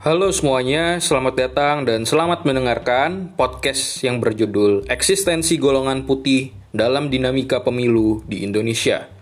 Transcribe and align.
Halo 0.00 0.32
semuanya, 0.32 0.96
selamat 0.96 1.34
datang 1.36 1.84
dan 1.84 2.08
selamat 2.08 2.48
mendengarkan 2.48 3.36
podcast 3.36 4.00
yang 4.00 4.16
berjudul 4.16 4.88
Eksistensi 4.88 5.60
Golongan 5.60 6.08
Putih 6.08 6.56
dalam 6.72 7.12
Dinamika 7.12 7.60
Pemilu 7.60 8.24
di 8.24 8.40
Indonesia. 8.40 9.12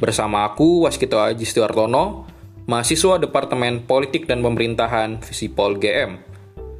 Bersama 0.00 0.48
aku, 0.48 0.88
Waskito 0.88 1.20
Aji 1.20 1.44
Stiwartono, 1.44 2.24
mahasiswa 2.64 3.20
Departemen 3.20 3.84
Politik 3.84 4.24
dan 4.24 4.40
Pemerintahan 4.40 5.20
Visipol 5.20 5.76
GM. 5.76 6.16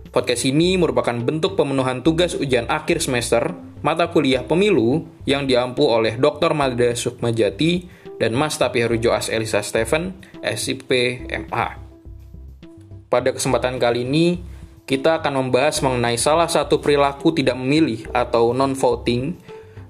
Podcast 0.08 0.48
ini 0.48 0.80
merupakan 0.80 1.20
bentuk 1.20 1.52
pemenuhan 1.52 2.00
tugas 2.00 2.32
ujian 2.32 2.64
akhir 2.72 3.04
semester 3.04 3.52
mata 3.84 4.08
kuliah 4.08 4.48
pemilu 4.48 5.04
yang 5.28 5.44
diampu 5.44 5.84
oleh 5.84 6.16
Dr. 6.16 6.56
Malda 6.56 6.96
Sukmajati 6.96 7.84
dan 8.16 8.32
Mas 8.32 8.56
Tapi 8.56 8.80
Herujo 8.80 9.12
As 9.12 9.28
Elisa 9.28 9.60
Stephen, 9.60 10.16
SIP 10.40 10.88
MA. 11.28 11.81
Pada 13.12 13.28
kesempatan 13.28 13.76
kali 13.76 14.08
ini, 14.08 14.40
kita 14.88 15.20
akan 15.20 15.44
membahas 15.44 15.84
mengenai 15.84 16.16
salah 16.16 16.48
satu 16.48 16.80
perilaku 16.80 17.36
tidak 17.36 17.60
memilih 17.60 18.08
atau 18.16 18.56
non-voting 18.56 19.36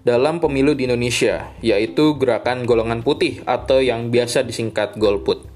dalam 0.03 0.43
pemilu 0.43 0.75
di 0.75 0.91
Indonesia, 0.91 1.55
yaitu 1.63 2.19
gerakan 2.19 2.67
golongan 2.67 3.07
putih 3.07 3.39
atau 3.47 3.79
yang 3.79 4.11
biasa 4.11 4.43
disingkat 4.43 4.99
golput. 4.99 5.47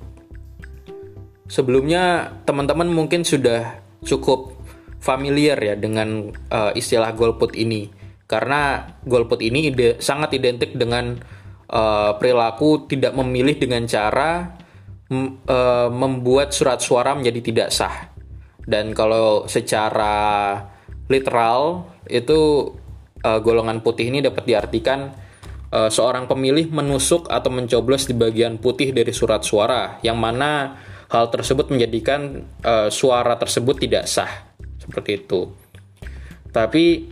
Sebelumnya, 1.51 2.30
teman-teman 2.47 2.87
mungkin 2.87 3.27
sudah 3.27 3.83
cukup 4.06 4.55
familiar 5.03 5.59
ya 5.59 5.75
dengan 5.75 6.30
uh, 6.55 6.70
istilah 6.70 7.19
golput 7.19 7.59
ini, 7.59 7.91
karena 8.30 8.95
golput 9.03 9.42
ini 9.42 9.75
ide, 9.75 9.98
sangat 9.98 10.39
identik 10.39 10.78
dengan 10.78 11.19
uh, 11.67 12.14
perilaku 12.14 12.87
tidak 12.87 13.11
memilih 13.19 13.59
dengan 13.59 13.91
cara 13.91 14.55
uh, 15.10 15.89
membuat 15.91 16.50
surat 16.50 16.83
suara 16.83 17.14
menjadi 17.14 17.41
tidak 17.42 17.69
sah. 17.70 18.11
Dan 18.67 18.91
kalau 18.92 19.47
secara 19.47 20.58
literal 21.06 21.86
itu 22.11 22.72
uh, 23.22 23.39
golongan 23.39 23.78
putih 23.83 24.11
ini 24.11 24.19
dapat 24.19 24.42
diartikan 24.42 25.14
uh, 25.70 25.91
seorang 25.91 26.27
pemilih 26.27 26.70
menusuk 26.75 27.30
atau 27.30 27.50
mencoblos 27.55 28.11
di 28.11 28.14
bagian 28.19 28.58
putih 28.58 28.91
dari 28.91 29.14
surat 29.14 29.47
suara 29.47 30.03
yang 30.03 30.19
mana 30.19 30.83
hal 31.06 31.30
tersebut 31.30 31.70
menjadikan 31.70 32.42
uh, 32.67 32.91
suara 32.91 33.39
tersebut 33.39 33.78
tidak 33.78 34.11
sah. 34.11 34.50
Seperti 34.83 35.23
itu. 35.23 35.55
Tapi 36.50 37.06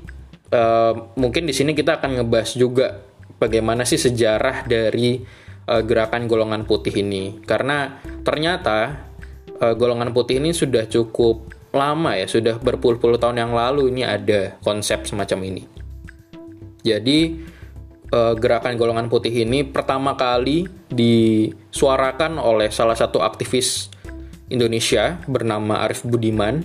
uh, 0.50 1.14
mungkin 1.14 1.46
di 1.46 1.54
sini 1.54 1.74
kita 1.74 2.02
akan 2.02 2.22
ngebahas 2.22 2.50
juga 2.58 3.02
bagaimana 3.38 3.86
sih 3.86 3.98
sejarah 3.98 4.66
dari 4.66 5.22
uh, 5.68 5.82
gerakan 5.84 6.26
golongan 6.28 6.64
putih 6.68 6.92
ini 7.00 7.40
karena 7.44 8.00
ternyata 8.24 9.08
uh, 9.60 9.74
golongan 9.76 10.12
putih 10.12 10.40
ini 10.40 10.52
sudah 10.52 10.88
cukup 10.88 11.52
lama 11.74 12.14
ya 12.14 12.30
sudah 12.30 12.62
berpuluh-puluh 12.62 13.18
tahun 13.18 13.42
yang 13.42 13.52
lalu 13.52 13.90
ini 13.90 14.06
ada 14.06 14.56
konsep 14.62 15.04
semacam 15.10 15.38
ini 15.50 15.62
jadi 16.84 17.34
uh, 18.14 18.34
gerakan 18.38 18.78
golongan 18.78 19.10
putih 19.10 19.32
ini 19.42 19.66
pertama 19.66 20.14
kali 20.14 20.70
disuarakan 20.92 22.38
oleh 22.38 22.70
salah 22.70 22.94
satu 22.94 23.24
aktivis 23.24 23.90
Indonesia 24.52 25.18
bernama 25.24 25.82
Arif 25.82 26.04
Budiman 26.04 26.62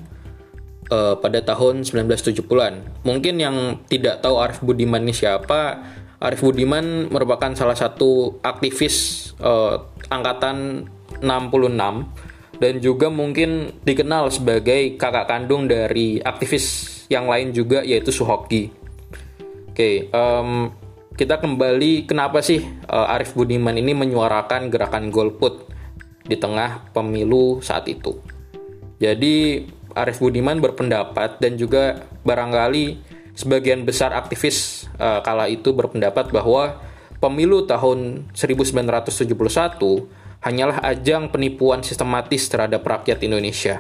uh, 0.92 1.16
pada 1.18 1.40
tahun 1.42 1.88
1970-an. 1.88 3.06
Mungkin 3.08 3.36
yang 3.40 3.80
tidak 3.88 4.20
tahu 4.20 4.36
Arif 4.38 4.60
Budiman 4.60 5.02
ini 5.08 5.16
siapa, 5.16 5.80
Arif 6.20 6.44
Budiman 6.44 7.08
merupakan 7.08 7.56
salah 7.56 7.80
satu 7.80 8.44
aktivis 8.44 9.32
uh, 9.40 9.88
angkatan 10.12 10.84
66 11.24 12.60
dan 12.60 12.74
juga 12.84 13.08
mungkin 13.08 13.80
dikenal 13.88 14.28
sebagai 14.28 15.00
kakak 15.00 15.32
kandung 15.32 15.72
dari 15.72 16.20
aktivis 16.20 17.08
yang 17.08 17.32
lain 17.32 17.56
juga 17.56 17.88
yaitu 17.88 18.12
Suhoki. 18.12 18.68
Oke, 19.72 19.72
okay, 19.72 19.96
um, 20.12 20.68
kita 21.16 21.40
kembali 21.40 22.04
kenapa 22.04 22.44
sih 22.44 22.60
uh, 22.92 23.16
Arif 23.16 23.32
Budiman 23.32 23.80
ini 23.80 23.96
menyuarakan 23.96 24.68
gerakan 24.68 25.08
golput 25.08 25.72
di 26.28 26.36
tengah 26.36 26.92
pemilu 26.92 27.64
saat 27.64 27.88
itu. 27.88 28.20
Jadi 29.00 29.64
Arif 29.96 30.20
Budiman 30.20 30.60
berpendapat 30.60 31.40
dan 31.40 31.56
juga 31.56 31.96
barangkali 32.28 33.09
sebagian 33.40 33.88
besar 33.88 34.12
aktivis 34.12 34.92
uh, 35.00 35.24
kala 35.24 35.48
itu 35.48 35.72
berpendapat 35.72 36.36
bahwa 36.36 36.76
pemilu 37.24 37.64
tahun 37.64 38.28
1971 38.36 39.32
hanyalah 40.44 40.84
ajang 40.84 41.32
penipuan 41.32 41.80
sistematis 41.80 42.52
terhadap 42.52 42.84
rakyat 42.84 43.24
Indonesia. 43.24 43.80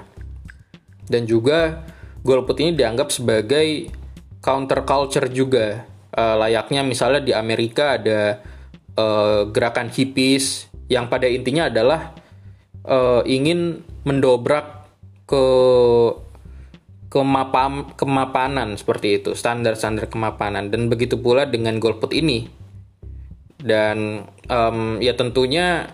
Dan 1.03 1.27
juga 1.27 1.83
golput 2.23 2.55
ini 2.63 2.71
dianggap 2.71 3.11
sebagai 3.11 3.91
counterculture 4.39 5.27
juga. 5.27 5.83
Uh, 6.15 6.39
layaknya 6.39 6.79
misalnya 6.87 7.19
di 7.19 7.35
Amerika 7.35 7.99
ada 7.99 8.39
uh, 8.95 9.43
gerakan 9.51 9.91
hippies 9.91 10.71
yang 10.87 11.11
pada 11.11 11.27
intinya 11.27 11.67
adalah 11.67 12.15
uh, 12.87 13.21
ingin 13.27 13.83
mendobrak 14.07 14.87
ke 15.27 15.43
kemapam, 17.09 17.89
kemapanan 17.97 18.77
seperti 18.77 19.19
itu, 19.19 19.33
standar-standar 19.33 20.07
kemapanan 20.07 20.69
dan 20.69 20.87
begitu 20.87 21.17
pula 21.17 21.49
dengan 21.49 21.81
golput 21.81 22.13
ini. 22.13 22.45
Dan 23.59 24.23
um, 24.47 25.01
ya 25.03 25.17
tentunya 25.17 25.91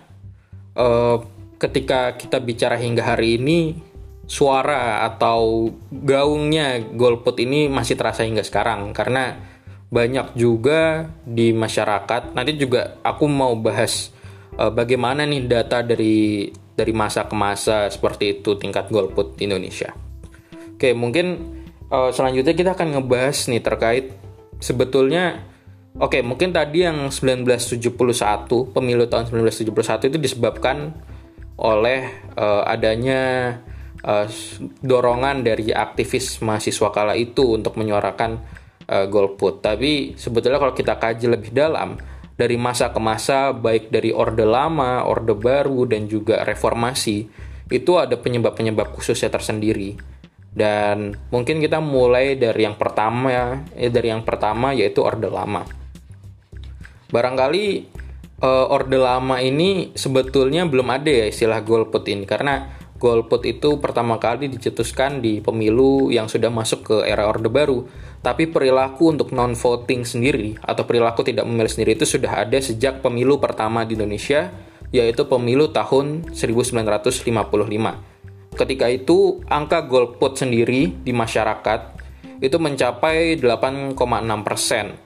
uh, 0.78 1.18
ketika 1.56 2.14
kita 2.14 2.38
bicara 2.38 2.76
hingga 2.78 3.02
hari 3.02 3.40
ini 3.40 3.74
suara 4.28 5.06
atau 5.08 5.70
gaungnya 5.90 6.82
golput 6.94 7.40
ini 7.42 7.66
masih 7.66 7.96
terasa 7.96 8.26
hingga 8.26 8.44
sekarang 8.44 8.92
karena 8.92 9.40
banyak 9.88 10.36
juga 10.36 11.10
di 11.24 11.50
masyarakat. 11.56 12.36
Nanti 12.36 12.60
juga 12.60 13.00
aku 13.02 13.24
mau 13.26 13.56
bahas 13.56 14.12
uh, 14.60 14.70
bagaimana 14.70 15.24
nih 15.24 15.48
data 15.48 15.80
dari 15.80 16.52
dari 16.76 16.92
masa 16.92 17.24
ke 17.24 17.32
masa 17.32 17.88
seperti 17.88 18.38
itu 18.38 18.54
tingkat 18.60 18.92
golput 18.92 19.34
di 19.40 19.48
Indonesia. 19.48 20.05
Oke, 20.76 20.92
mungkin 20.92 21.56
uh, 21.88 22.12
selanjutnya 22.12 22.52
kita 22.52 22.76
akan 22.76 23.00
ngebahas 23.00 23.48
nih 23.48 23.64
terkait 23.64 24.12
sebetulnya 24.60 25.40
Oke, 25.96 26.20
mungkin 26.20 26.52
tadi 26.52 26.84
yang 26.84 27.08
1971, 27.08 27.80
pemilu 28.68 29.08
tahun 29.08 29.32
1971 29.32 30.12
itu 30.12 30.18
disebabkan 30.20 30.92
oleh 31.56 32.12
uh, 32.36 32.68
adanya 32.68 33.56
uh, 34.04 34.28
dorongan 34.84 35.40
dari 35.40 35.72
aktivis 35.72 36.44
mahasiswa 36.44 36.92
kala 36.92 37.16
itu 37.16 37.56
untuk 37.56 37.80
menyuarakan 37.80 38.36
uh, 38.92 39.08
golput. 39.08 39.64
Tapi 39.64 40.20
sebetulnya 40.20 40.60
kalau 40.60 40.76
kita 40.76 41.00
kaji 41.00 41.32
lebih 41.32 41.56
dalam, 41.56 41.96
dari 42.36 42.60
masa 42.60 42.92
ke 42.92 43.00
masa, 43.00 43.56
baik 43.56 43.88
dari 43.88 44.12
Orde 44.12 44.44
Lama, 44.44 45.00
Orde 45.08 45.32
Baru, 45.32 45.88
dan 45.88 46.04
juga 46.12 46.44
Reformasi, 46.44 47.24
itu 47.72 47.92
ada 47.96 48.20
penyebab-penyebab 48.20 48.92
khususnya 48.92 49.32
tersendiri 49.32 49.96
dan 50.56 51.12
mungkin 51.28 51.60
kita 51.60 51.84
mulai 51.84 52.40
dari 52.40 52.64
yang 52.64 52.80
pertama 52.80 53.28
ya 53.28 53.46
dari 53.92 54.08
yang 54.08 54.24
pertama 54.24 54.72
yaitu 54.72 55.04
orde 55.04 55.28
lama. 55.28 55.68
Barangkali 57.12 57.84
uh, 58.40 58.72
orde 58.72 58.96
lama 58.96 59.36
ini 59.36 59.92
sebetulnya 59.92 60.64
belum 60.64 60.88
ada 60.88 61.12
ya 61.12 61.28
istilah 61.28 61.60
golput 61.60 62.08
ini. 62.08 62.24
Karena 62.24 62.72
golput 62.96 63.44
itu 63.44 63.76
pertama 63.76 64.16
kali 64.16 64.48
dicetuskan 64.48 65.20
di 65.20 65.44
pemilu 65.44 66.08
yang 66.08 66.24
sudah 66.24 66.48
masuk 66.48 66.80
ke 66.88 66.96
era 67.04 67.28
orde 67.28 67.52
baru. 67.52 67.84
Tapi 68.24 68.48
perilaku 68.48 69.12
untuk 69.12 69.36
non 69.36 69.52
voting 69.52 70.08
sendiri 70.08 70.56
atau 70.64 70.88
perilaku 70.88 71.20
tidak 71.20 71.44
memilih 71.44 71.68
sendiri 71.68 72.00
itu 72.00 72.08
sudah 72.08 72.48
ada 72.48 72.56
sejak 72.56 73.04
pemilu 73.04 73.36
pertama 73.36 73.84
di 73.84 73.92
Indonesia 73.92 74.48
yaitu 74.88 75.28
pemilu 75.28 75.68
tahun 75.68 76.32
1955 76.32 78.15
Ketika 78.56 78.88
itu, 78.88 79.44
angka 79.52 79.84
golput 79.84 80.40
sendiri 80.40 80.88
di 81.04 81.12
masyarakat 81.12 81.96
itu 82.40 82.56
mencapai 82.56 83.36
8,6 83.36 83.96
persen. 84.40 84.96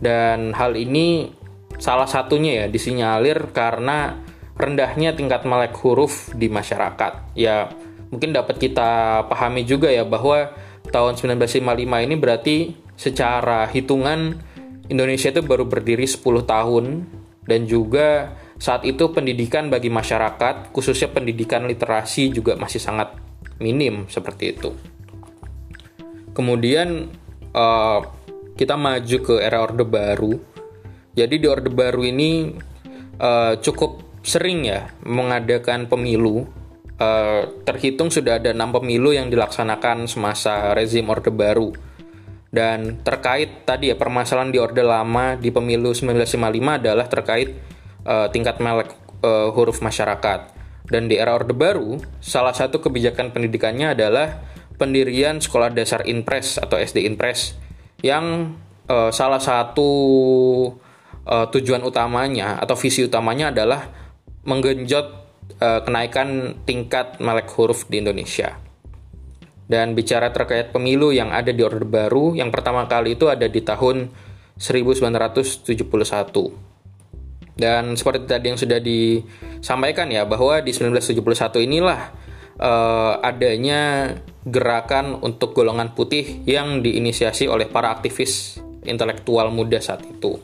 Dan 0.00 0.52
hal 0.52 0.76
ini 0.76 1.28
salah 1.80 2.08
satunya 2.08 2.64
ya 2.64 2.66
disinyalir 2.68 3.52
karena 3.52 4.16
rendahnya 4.60 5.16
tingkat 5.16 5.48
melek 5.48 5.72
huruf 5.80 6.32
di 6.36 6.52
masyarakat. 6.52 7.32
Ya, 7.36 7.72
mungkin 8.12 8.36
dapat 8.36 8.60
kita 8.60 9.24
pahami 9.28 9.64
juga 9.64 9.88
ya 9.88 10.04
bahwa 10.04 10.52
tahun 10.92 11.16
1955 11.16 12.04
ini 12.04 12.14
berarti 12.16 12.56
secara 12.96 13.64
hitungan 13.72 14.36
Indonesia 14.92 15.32
itu 15.32 15.40
baru 15.40 15.64
berdiri 15.64 16.04
10 16.04 16.44
tahun 16.44 16.84
dan 17.48 17.60
juga 17.64 18.36
saat 18.60 18.84
itu 18.84 19.08
pendidikan 19.08 19.72
bagi 19.72 19.88
masyarakat, 19.88 20.68
khususnya 20.76 21.08
pendidikan 21.08 21.64
literasi 21.64 22.28
juga 22.28 22.60
masih 22.60 22.76
sangat 22.76 23.16
minim 23.56 24.04
seperti 24.12 24.52
itu. 24.52 24.76
Kemudian 26.36 27.08
uh, 27.56 28.04
kita 28.60 28.76
maju 28.76 29.16
ke 29.24 29.34
era 29.40 29.64
Orde 29.64 29.88
Baru. 29.88 30.36
Jadi 31.16 31.40
di 31.40 31.48
Orde 31.48 31.72
Baru 31.72 32.04
ini 32.04 32.52
uh, 33.16 33.56
cukup 33.56 34.20
sering 34.20 34.68
ya 34.68 34.92
mengadakan 35.08 35.88
pemilu 35.88 36.44
uh, 37.00 37.64
terhitung 37.64 38.12
sudah 38.12 38.36
ada 38.36 38.52
enam 38.52 38.76
pemilu 38.76 39.16
yang 39.16 39.32
dilaksanakan 39.32 40.04
semasa 40.04 40.76
rezim 40.76 41.08
Orde 41.08 41.32
Baru. 41.32 41.72
Dan 42.52 43.00
terkait 43.00 43.64
tadi 43.64 43.88
ya 43.88 43.96
permasalahan 43.96 44.52
di 44.52 44.60
Orde 44.60 44.84
Lama 44.84 45.40
di 45.40 45.48
pemilu 45.48 45.96
1955 45.96 46.36
adalah 46.84 47.08
terkait 47.08 47.79
uh, 48.04 48.28
tingkat 48.32 48.60
melek 48.62 48.92
uh, 49.24 49.52
huruf 49.52 49.84
masyarakat. 49.84 50.56
Dan 50.90 51.06
di 51.06 51.16
era 51.16 51.38
Orde 51.38 51.54
Baru, 51.54 52.02
salah 52.18 52.50
satu 52.50 52.82
kebijakan 52.82 53.30
pendidikannya 53.30 53.94
adalah 53.94 54.42
pendirian 54.74 55.38
sekolah 55.38 55.70
dasar 55.70 56.02
Inpres 56.08 56.58
atau 56.58 56.80
SD 56.80 57.06
Inpres 57.06 57.54
yang 58.00 58.56
uh, 58.88 59.12
salah 59.12 59.38
satu 59.38 59.90
uh, 61.28 61.46
tujuan 61.52 61.84
utamanya 61.84 62.56
atau 62.58 62.74
visi 62.74 63.04
utamanya 63.04 63.52
adalah 63.52 63.92
menggenjot 64.48 65.06
uh, 65.60 65.84
kenaikan 65.84 66.58
tingkat 66.64 67.20
melek 67.20 67.52
huruf 67.54 67.86
di 67.86 68.00
Indonesia. 68.00 68.56
Dan 69.70 69.94
bicara 69.94 70.34
terkait 70.34 70.74
pemilu 70.74 71.14
yang 71.14 71.30
ada 71.30 71.54
di 71.54 71.62
Orde 71.62 71.86
Baru, 71.86 72.34
yang 72.34 72.50
pertama 72.50 72.90
kali 72.90 73.14
itu 73.14 73.30
ada 73.30 73.46
di 73.46 73.62
tahun 73.62 74.10
1971. 74.58 76.69
Dan 77.60 78.00
seperti 78.00 78.24
tadi 78.24 78.48
yang 78.48 78.56
sudah 78.56 78.80
disampaikan 78.80 80.08
ya, 80.08 80.24
bahwa 80.24 80.64
di 80.64 80.72
1971 80.72 81.68
inilah 81.68 82.00
uh, 82.56 83.20
adanya 83.20 84.16
gerakan 84.48 85.20
untuk 85.20 85.52
golongan 85.52 85.92
putih 85.92 86.40
yang 86.48 86.80
diinisiasi 86.80 87.44
oleh 87.44 87.68
para 87.68 87.92
aktivis 87.92 88.56
intelektual 88.88 89.52
muda 89.52 89.76
saat 89.84 90.00
itu. 90.08 90.40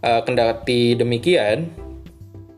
Uh, 0.00 0.20
kendati 0.24 0.96
demikian, 0.96 1.68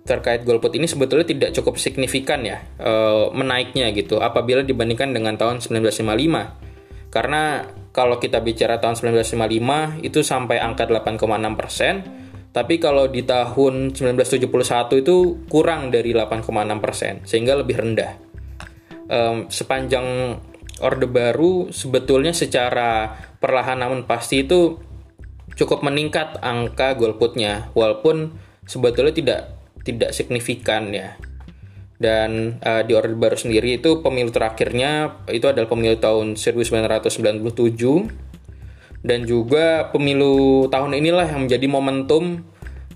terkait 0.06 0.46
golput 0.46 0.72
ini 0.78 0.86
sebetulnya 0.86 1.26
tidak 1.26 1.50
cukup 1.58 1.76
signifikan 1.82 2.46
ya 2.46 2.62
uh, 2.78 3.34
menaiknya 3.34 3.90
gitu 3.90 4.22
apabila 4.22 4.62
dibandingkan 4.62 5.10
dengan 5.10 5.34
tahun 5.34 5.58
1955 5.58 7.10
karena 7.10 7.66
kalau 7.90 8.22
kita 8.22 8.38
bicara 8.40 8.78
tahun 8.78 8.94
1955 9.18 10.06
itu 10.06 10.18
sampai 10.22 10.62
angka 10.62 10.86
8,6 10.86 11.58
persen 11.58 11.94
tapi 12.56 12.80
kalau 12.80 13.04
di 13.04 13.20
tahun 13.20 13.92
1971 13.92 15.04
itu 15.04 15.16
kurang 15.52 15.92
dari 15.92 16.16
8,6 16.16 16.48
persen 16.80 17.20
sehingga 17.28 17.52
lebih 17.60 17.76
rendah 17.76 18.16
um, 19.12 19.44
sepanjang 19.52 20.40
Orde 20.80 21.04
Baru 21.04 21.68
sebetulnya 21.68 22.32
secara 22.32 23.12
perlahan 23.36 23.80
namun 23.80 24.08
pasti 24.08 24.48
itu 24.48 24.80
cukup 25.56 25.84
meningkat 25.84 26.40
angka 26.40 26.96
golputnya 26.96 27.72
walaupun 27.72 28.36
sebetulnya 28.64 29.12
tidak 29.12 29.40
tidak 29.86 30.10
signifikan 30.12 30.90
ya. 30.92 31.16
Dan 31.96 32.60
uh, 32.60 32.84
di 32.84 32.92
Orde 32.92 33.16
Baru 33.16 33.40
sendiri 33.40 33.80
itu 33.80 34.04
pemilu 34.04 34.28
terakhirnya 34.28 35.16
itu 35.32 35.48
adalah 35.48 35.64
pemilu 35.64 35.96
tahun 35.96 36.36
1997 36.36 38.25
dan 39.06 39.22
juga 39.22 39.88
pemilu 39.94 40.66
tahun 40.66 40.98
inilah 40.98 41.30
yang 41.30 41.46
menjadi 41.46 41.66
momentum 41.70 42.42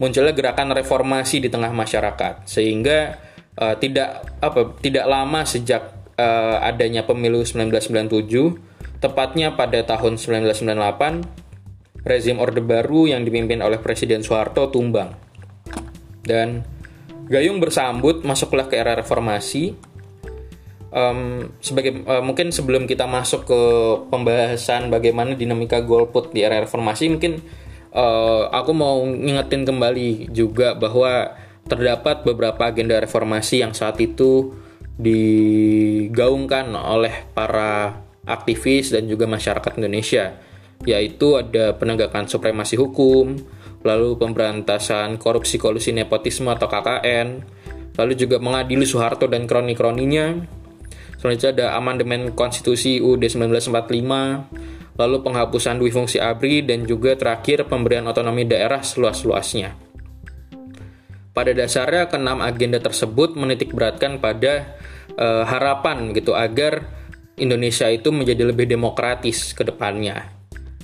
munculnya 0.02 0.34
gerakan 0.34 0.74
reformasi 0.74 1.38
di 1.38 1.48
tengah 1.48 1.70
masyarakat 1.70 2.50
sehingga 2.50 3.22
uh, 3.54 3.78
tidak 3.78 4.26
apa 4.42 4.74
tidak 4.82 5.06
lama 5.06 5.46
sejak 5.46 5.94
uh, 6.18 6.58
adanya 6.66 7.06
pemilu 7.06 7.46
1997 7.46 8.98
tepatnya 8.98 9.54
pada 9.54 9.86
tahun 9.86 10.18
1998 10.18 12.02
rezim 12.02 12.36
Orde 12.42 12.64
Baru 12.64 13.06
yang 13.06 13.22
dipimpin 13.22 13.62
oleh 13.62 13.78
Presiden 13.78 14.26
Soeharto 14.26 14.72
tumbang 14.72 15.14
dan 16.26 16.66
Gayung 17.30 17.62
bersambut 17.62 18.26
masuklah 18.26 18.66
ke 18.66 18.74
era 18.74 18.98
reformasi. 18.98 19.78
Um, 20.90 21.54
sebagai 21.62 22.02
uh, 22.02 22.18
mungkin 22.18 22.50
sebelum 22.50 22.90
kita 22.90 23.06
masuk 23.06 23.46
ke 23.46 23.62
pembahasan 24.10 24.90
bagaimana 24.90 25.38
dinamika 25.38 25.78
golput 25.78 26.34
di 26.34 26.42
era 26.42 26.58
reformasi, 26.58 27.06
mungkin 27.14 27.38
uh, 27.94 28.50
aku 28.50 28.74
mau 28.74 28.98
ngingetin 29.06 29.62
kembali 29.62 30.34
juga 30.34 30.74
bahwa 30.74 31.38
terdapat 31.70 32.26
beberapa 32.26 32.74
agenda 32.74 32.98
reformasi 32.98 33.62
yang 33.62 33.70
saat 33.70 34.02
itu 34.02 34.50
digaungkan 34.98 36.74
oleh 36.74 37.30
para 37.32 38.02
aktivis 38.26 38.90
dan 38.90 39.06
juga 39.06 39.30
masyarakat 39.30 39.78
Indonesia, 39.78 40.42
yaitu 40.82 41.38
ada 41.38 41.78
penegakan 41.78 42.26
supremasi 42.26 42.74
hukum, 42.74 43.38
lalu 43.86 44.18
pemberantasan 44.18 45.16
korupsi 45.16 45.56
kolusi 45.56 45.94
nepotisme 45.94 46.50
atau 46.52 46.66
KKN, 46.66 47.46
lalu 47.96 48.12
juga 48.18 48.42
mengadili 48.42 48.84
Soeharto 48.84 49.30
dan 49.30 49.48
kroni-kroninya. 49.48 50.58
Selanjutnya 51.20 51.52
ada 51.52 51.66
amandemen 51.76 52.32
konstitusi 52.32 52.96
UUD 52.96 53.28
1945, 53.28 54.96
lalu 54.96 55.16
penghapusan 55.20 55.76
dui 55.76 55.92
fungsi 55.92 56.16
ABRI 56.16 56.64
dan 56.64 56.88
juga 56.88 57.12
terakhir 57.12 57.68
pemberian 57.68 58.08
otonomi 58.08 58.48
daerah 58.48 58.80
seluas-luasnya. 58.80 59.76
Pada 61.36 61.52
dasarnya 61.52 62.08
keenam 62.08 62.40
agenda 62.40 62.80
tersebut 62.80 63.36
menitik 63.36 63.76
beratkan 63.76 64.16
pada 64.16 64.80
uh, 65.20 65.44
harapan 65.44 66.16
gitu 66.16 66.32
agar 66.32 66.88
Indonesia 67.36 67.92
itu 67.92 68.08
menjadi 68.08 68.48
lebih 68.48 68.64
demokratis 68.64 69.52
ke 69.52 69.60
depannya. 69.60 70.24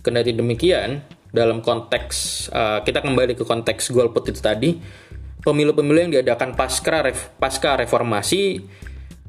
Kendati 0.04 0.36
demikian, 0.36 1.00
dalam 1.32 1.64
konteks 1.64 2.48
uh, 2.52 2.84
kita 2.84 3.00
kembali 3.00 3.40
ke 3.40 3.44
konteks 3.44 3.88
golput 3.88 4.28
itu 4.28 4.40
tadi 4.40 4.76
pemilu-pemilu 5.40 5.98
yang 6.08 6.12
diadakan 6.12 6.52
pasca 6.52 7.04
ref, 7.04 7.32
pasca 7.40 7.76
reformasi 7.80 8.60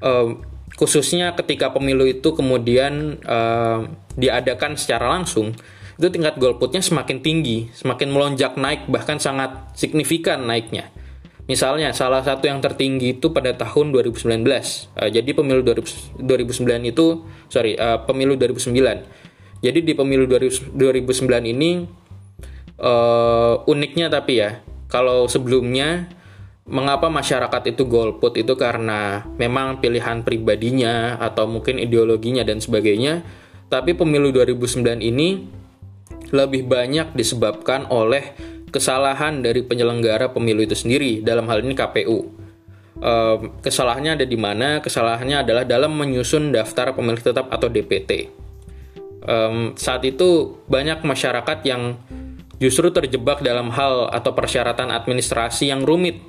uh, 0.04 0.57
khususnya 0.78 1.34
ketika 1.34 1.74
pemilu 1.74 2.06
itu 2.06 2.32
kemudian 2.38 3.18
uh, 3.26 3.90
diadakan 4.14 4.78
secara 4.78 5.10
langsung 5.10 5.58
itu 5.98 6.08
tingkat 6.14 6.38
golputnya 6.38 6.86
semakin 6.86 7.20
tinggi 7.26 7.74
semakin 7.74 8.14
melonjak 8.14 8.54
naik 8.56 8.86
bahkan 8.88 9.18
sangat 9.18 9.74
signifikan 9.76 10.46
naiknya 10.46 10.94
Misalnya 11.48 11.96
salah 11.96 12.20
satu 12.28 12.44
yang 12.52 12.60
tertinggi 12.60 13.16
itu 13.16 13.32
pada 13.32 13.56
tahun 13.56 13.96
2019. 13.96 14.44
Uh, 14.44 15.08
jadi 15.08 15.32
pemilu 15.32 15.64
2000, 15.64 16.20
2009 16.20 16.92
itu 16.92 17.24
sorry 17.48 17.80
uh, 17.80 18.04
pemilu 18.04 18.36
2009 18.36 18.76
jadi 19.62 19.80
di 19.82 19.94
pemilu 19.98 20.30
2009 20.30 20.78
ini 21.50 21.90
uh, 22.78 23.56
uniknya 23.66 24.08
tapi 24.14 24.34
ya, 24.38 24.62
kalau 24.86 25.26
sebelumnya 25.26 26.14
mengapa 26.68 27.08
masyarakat 27.08 27.72
itu 27.72 27.88
golput 27.88 28.36
itu 28.36 28.54
karena 28.60 29.24
memang 29.40 29.80
pilihan 29.80 30.22
pribadinya 30.22 31.16
atau 31.18 31.48
mungkin 31.48 31.80
ideologinya 31.80 32.44
dan 32.44 32.60
sebagainya. 32.60 33.24
Tapi 33.68 33.96
pemilu 33.96 34.32
2009 34.32 35.04
ini 35.04 35.48
lebih 36.32 36.68
banyak 36.68 37.16
disebabkan 37.16 37.88
oleh 37.88 38.36
kesalahan 38.68 39.40
dari 39.40 39.64
penyelenggara 39.64 40.36
pemilu 40.36 40.64
itu 40.64 40.76
sendiri 40.76 41.24
dalam 41.24 41.48
hal 41.48 41.64
ini 41.64 41.76
KPU. 41.76 42.20
Kesalahannya 43.64 44.20
ada 44.20 44.26
di 44.28 44.36
mana? 44.36 44.84
Kesalahannya 44.84 45.44
adalah 45.46 45.64
dalam 45.64 45.96
menyusun 45.96 46.52
daftar 46.52 46.92
pemilih 46.96 47.22
tetap 47.22 47.48
atau 47.52 47.72
DPT 47.72 48.38
saat 49.76 50.04
itu 50.08 50.56
banyak 50.72 51.04
masyarakat 51.04 51.60
yang 51.68 52.00
justru 52.58 52.90
terjebak 52.96 53.44
dalam 53.44 53.70
hal 53.76 54.08
atau 54.10 54.32
persyaratan 54.32 54.90
administrasi 54.90 55.70
yang 55.70 55.84
rumit, 55.84 56.24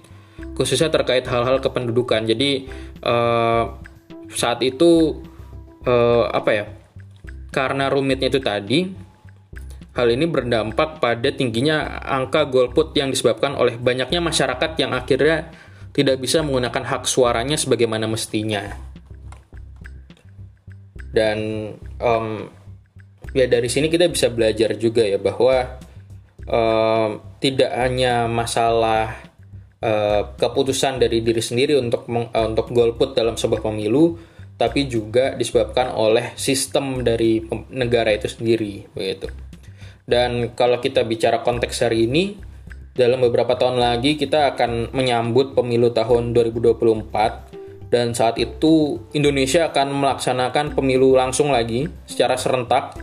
khususnya 0.59 0.91
terkait 0.91 1.23
hal-hal 1.31 1.63
kependudukan. 1.63 2.27
Jadi 2.27 2.67
uh, 3.07 3.79
saat 4.35 4.59
itu 4.67 5.23
uh, 5.87 6.27
apa 6.35 6.51
ya? 6.51 6.67
Karena 7.55 7.87
rumitnya 7.87 8.29
itu 8.29 8.43
tadi, 8.43 8.91
hal 9.95 10.09
ini 10.11 10.27
berdampak 10.27 10.99
pada 10.99 11.31
tingginya 11.31 12.03
angka 12.03 12.45
golput 12.51 12.93
yang 12.99 13.15
disebabkan 13.15 13.55
oleh 13.55 13.79
banyaknya 13.79 14.19
masyarakat 14.19 14.77
yang 14.77 14.93
akhirnya 14.93 15.49
tidak 15.95 16.21
bisa 16.21 16.45
menggunakan 16.45 16.85
hak 16.85 17.07
suaranya 17.07 17.57
sebagaimana 17.57 18.05
mestinya. 18.11 18.67
Dan 21.09 21.73
um, 22.03 22.47
ya 23.33 23.49
dari 23.49 23.67
sini 23.73 23.89
kita 23.89 24.11
bisa 24.13 24.29
belajar 24.29 24.77
juga 24.77 25.03
ya 25.03 25.17
bahwa 25.17 25.81
uh, 26.47 27.09
tidak 27.41 27.73
hanya 27.73 28.29
masalah 28.29 29.28
uh, 29.83 30.35
keputusan 30.35 30.99
dari 31.03 31.23
diri 31.23 31.43
sendiri 31.43 31.79
untuk 31.79 32.07
uh, 32.11 32.47
untuk 32.47 32.71
golput 32.75 33.15
dalam 33.15 33.35
sebuah 33.35 33.63
pemilu 33.63 34.19
tapi 34.59 34.91
juga 34.91 35.39
disebabkan 35.39 35.95
oleh 35.95 36.35
sistem 36.35 37.07
dari 37.07 37.39
negara 37.71 38.11
itu 38.11 38.27
sendiri 38.27 38.91
begitu. 38.91 39.31
Dan 40.03 40.57
kalau 40.59 40.83
kita 40.83 41.07
bicara 41.07 41.47
konteks 41.47 41.87
hari 41.87 42.11
ini 42.11 42.35
dalam 42.99 43.23
beberapa 43.23 43.55
tahun 43.55 43.79
lagi 43.79 44.19
kita 44.19 44.59
akan 44.59 44.91
menyambut 44.91 45.55
pemilu 45.55 45.95
tahun 45.95 46.35
2024 46.35 47.95
dan 47.95 48.11
saat 48.11 48.43
itu 48.43 48.99
Indonesia 49.15 49.71
akan 49.71 49.95
melaksanakan 49.95 50.75
pemilu 50.75 51.15
langsung 51.15 51.55
lagi 51.55 51.87
secara 52.11 52.35
serentak 52.35 52.99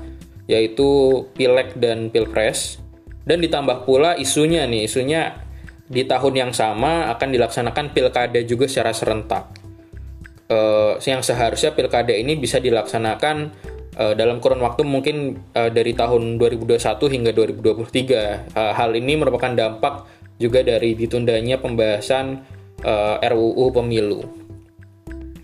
yaitu 0.52 1.24
Pileg 1.32 1.80
dan 1.80 2.12
Pilpres 2.12 2.84
dan 3.24 3.40
ditambah 3.40 3.88
pula 3.88 4.20
isunya 4.20 4.68
nih 4.68 4.84
isunya 4.84 5.45
di 5.86 6.04
tahun 6.06 6.34
yang 6.34 6.52
sama 6.52 7.14
akan 7.14 7.30
dilaksanakan 7.30 7.94
pilkada 7.94 8.42
juga 8.42 8.66
secara 8.66 8.90
serentak 8.90 9.66
uh, 10.50 10.98
yang 11.02 11.22
seharusnya 11.22 11.74
pilkada 11.74 12.14
ini 12.14 12.38
bisa 12.38 12.62
dilaksanakan 12.62 13.54
uh, 13.98 14.14
dalam 14.14 14.42
kurun 14.42 14.62
waktu 14.62 14.86
mungkin 14.86 15.40
uh, 15.56 15.70
dari 15.70 15.94
tahun 15.98 16.38
2021 16.38 16.82
hingga 17.14 17.32
2023. 17.34 18.54
Uh, 18.54 18.74
hal 18.74 18.92
ini 18.94 19.14
merupakan 19.18 19.52
dampak 19.54 20.06
juga 20.38 20.62
dari 20.62 20.94
ditundanya 20.94 21.58
pembahasan 21.62 22.44
uh, 22.84 23.22
RUU 23.22 23.72
pemilu. 23.72 24.22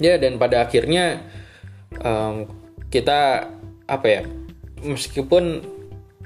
Ya 0.01 0.17
dan 0.17 0.41
pada 0.41 0.65
akhirnya 0.65 1.21
um, 2.01 2.49
kita 2.89 3.47
apa 3.85 4.07
ya 4.09 4.21
meskipun 4.81 5.61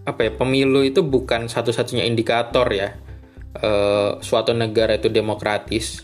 apa 0.06 0.30
ya 0.30 0.32
pemilu 0.32 0.86
itu 0.86 1.02
bukan 1.02 1.50
satu-satunya 1.50 2.08
indikator 2.08 2.70
ya 2.72 2.96
uh, 3.62 4.20
suatu 4.20 4.52
negara 4.52 4.98
itu 4.98 5.08
demokratis 5.12 6.04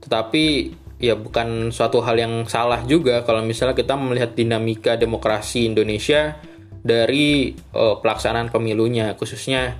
tetapi 0.00 0.74
ya 1.00 1.16
bukan 1.16 1.72
suatu 1.72 2.04
hal 2.04 2.16
yang 2.20 2.34
salah 2.44 2.84
juga 2.84 3.24
kalau 3.24 3.40
misalnya 3.40 3.72
kita 3.76 3.96
melihat 3.96 4.36
dinamika 4.36 5.00
demokrasi 5.00 5.68
Indonesia 5.68 6.36
dari 6.80 7.52
uh, 7.76 8.00
pelaksanaan 8.00 8.52
pemilunya 8.52 9.12
khususnya 9.16 9.76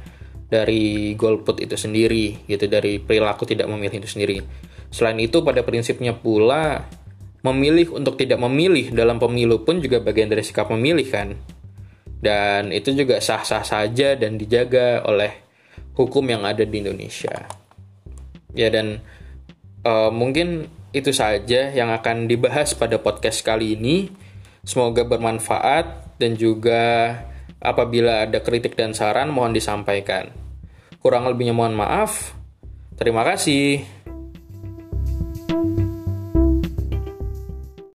dari 0.50 1.14
golput 1.14 1.62
itu 1.62 1.78
sendiri 1.78 2.44
gitu 2.50 2.66
dari 2.66 2.98
perilaku 2.98 3.46
tidak 3.46 3.70
memilih 3.70 4.02
itu 4.02 4.10
sendiri. 4.10 4.42
Selain 4.90 5.16
itu 5.22 5.46
pada 5.46 5.62
prinsipnya 5.62 6.18
pula 6.18 6.90
memilih 7.46 7.96
untuk 7.96 8.18
tidak 8.18 8.42
memilih 8.42 8.90
dalam 8.90 9.22
pemilu 9.22 9.62
pun 9.62 9.78
juga 9.78 10.02
bagian 10.02 10.26
dari 10.26 10.42
sikap 10.42 10.68
memilih 10.74 11.06
kan? 11.06 11.38
Dan 12.20 12.74
itu 12.74 12.92
juga 12.92 13.22
sah-sah 13.22 13.64
saja 13.64 14.18
dan 14.18 14.36
dijaga 14.36 15.06
oleh 15.06 15.49
hukum 16.00 16.24
yang 16.24 16.48
ada 16.48 16.64
di 16.64 16.76
Indonesia. 16.80 17.44
Ya 18.56 18.72
dan 18.72 19.04
uh, 19.84 20.08
mungkin 20.08 20.72
itu 20.90 21.12
saja 21.14 21.70
yang 21.70 21.92
akan 21.92 22.26
dibahas 22.26 22.72
pada 22.74 22.96
podcast 22.98 23.44
kali 23.44 23.76
ini. 23.76 24.10
Semoga 24.64 25.04
bermanfaat 25.04 26.16
dan 26.20 26.36
juga 26.36 27.16
apabila 27.60 28.28
ada 28.28 28.40
kritik 28.40 28.76
dan 28.76 28.92
saran 28.92 29.32
mohon 29.32 29.56
disampaikan. 29.56 30.32
Kurang 31.00 31.24
lebihnya 31.28 31.56
mohon 31.56 31.76
maaf. 31.76 32.36
Terima 33.00 33.24
kasih. 33.24 33.84